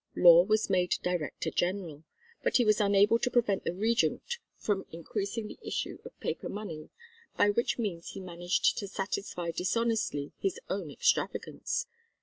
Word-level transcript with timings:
Law 0.15 0.41
was 0.41 0.67
made 0.67 0.95
Director 1.03 1.51
General; 1.51 2.03
but 2.41 2.57
he 2.57 2.65
was 2.65 2.81
unable 2.81 3.19
to 3.19 3.29
prevent 3.29 3.65
the 3.65 3.73
Regent 3.75 4.39
from 4.57 4.87
increasing 4.91 5.45
the 5.47 5.59
issue 5.61 5.99
of 6.03 6.19
paper 6.19 6.49
money, 6.49 6.89
by 7.37 7.51
which 7.51 7.77
means 7.77 8.07
he 8.09 8.19
managed 8.19 8.79
to 8.79 8.87
satisfy 8.87 9.51
dishonestly 9.51 10.31
his 10.39 10.59
own 10.71 10.89
extravagance. 10.89 11.85